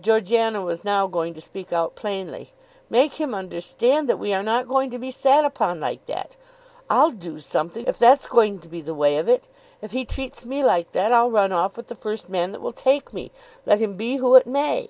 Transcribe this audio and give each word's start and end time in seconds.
Georgiana 0.00 0.62
was 0.62 0.84
now 0.84 1.08
going 1.08 1.34
to 1.34 1.40
speak 1.40 1.72
out 1.72 1.96
plainly. 1.96 2.52
"Make 2.88 3.14
him 3.14 3.34
understand 3.34 4.08
that 4.08 4.16
we 4.16 4.32
are 4.32 4.44
not 4.44 4.68
going 4.68 4.90
to 4.92 4.96
be 5.00 5.10
sat 5.10 5.44
upon 5.44 5.80
like 5.80 6.06
that. 6.06 6.36
I'll 6.88 7.10
do 7.10 7.40
something, 7.40 7.84
if 7.88 7.98
that's 7.98 8.26
going 8.28 8.60
to 8.60 8.68
be 8.68 8.80
the 8.80 8.94
way 8.94 9.16
of 9.18 9.28
it. 9.28 9.48
If 9.82 9.90
he 9.90 10.04
treats 10.04 10.44
me 10.44 10.62
like 10.62 10.92
that 10.92 11.10
I'll 11.12 11.32
run 11.32 11.50
off 11.50 11.76
with 11.76 11.88
the 11.88 11.96
first 11.96 12.28
man 12.28 12.52
that 12.52 12.60
will 12.62 12.70
take 12.70 13.12
me, 13.12 13.32
let 13.66 13.80
him 13.82 13.96
be 13.96 14.18
who 14.18 14.36
it 14.36 14.46
may." 14.46 14.88